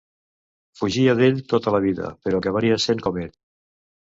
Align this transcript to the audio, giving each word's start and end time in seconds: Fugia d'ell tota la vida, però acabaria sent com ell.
Fugia 0.79 1.13
d'ell 1.19 1.37
tota 1.53 1.73
la 1.75 1.81
vida, 1.83 2.09
però 2.25 2.41
acabaria 2.45 2.81
sent 2.87 3.05
com 3.07 3.21
ell. 3.27 3.31